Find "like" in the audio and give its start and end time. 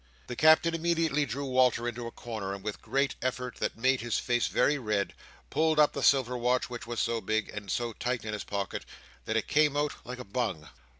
10.03-10.17